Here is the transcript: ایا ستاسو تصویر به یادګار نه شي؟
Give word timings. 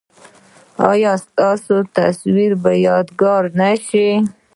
ایا 0.91 1.13
ستاسو 1.25 1.75
تصویر 1.97 2.51
به 2.63 2.71
یادګار 2.87 3.43
نه 3.59 3.71
شي؟ 3.87 4.09